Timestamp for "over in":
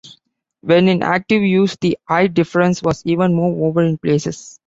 3.67-3.99